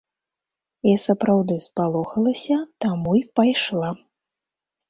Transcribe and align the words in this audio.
Я 0.89 0.95
сапраўды 1.07 1.57
спалохалася, 1.67 2.57
таму 2.87 3.11
і 3.21 3.25
пайшла. 3.41 3.89